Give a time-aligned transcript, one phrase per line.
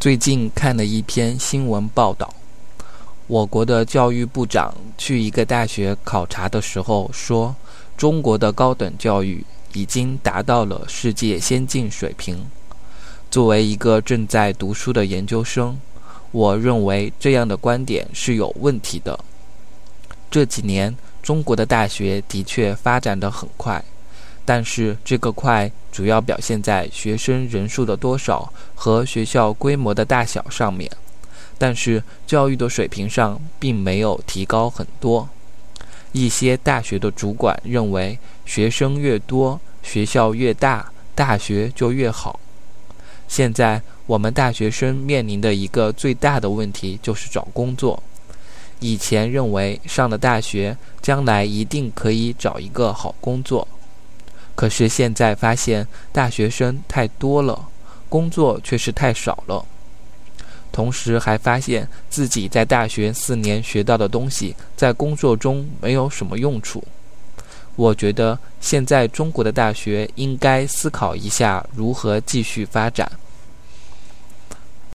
[0.00, 2.32] 最近看了一篇新闻报道，
[3.26, 7.54] 我国的教育部长去一个大学考察的时候说，
[7.98, 9.44] 中国的高等教育
[9.74, 12.46] 已经达到了世界先进水平。
[13.30, 15.78] 作为一个正在读书的研究生，
[16.30, 19.20] 我认为这样的观点是有问题的。
[20.30, 23.84] 这几年，中国的大学的确发展得很快。
[24.50, 30.90] 但是这个快主要表现在学生人数的多少和学校规模的大小上面，
[31.56, 35.28] 但是教育的水平上并没有提高很多。
[36.10, 42.40] 一些大学的主管认为，学生越多，学校越大，大学就越好。
[43.28, 48.02] 现在我们大学生面临的一个最大的问题就是找工作。
[48.80, 53.68] 以前认为上了大学，将来一定可以找一个好工作。
[54.60, 57.68] 可是现在发现大学生太多了，
[58.10, 59.64] 工作却是太少了。
[60.70, 66.84] 同时还发现自己在大学四年学到的东西，在工作中没有什么用处。
[67.74, 73.10] 我觉得现在中国的大学应该思考一下如何继续发展。